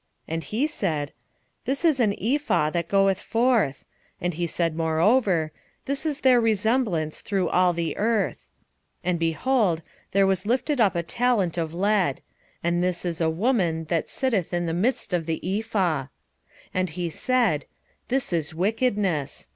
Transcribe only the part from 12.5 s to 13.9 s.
and this is a woman